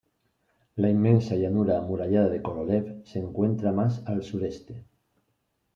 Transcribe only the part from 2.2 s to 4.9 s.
de Korolev se encuentra más al sureste.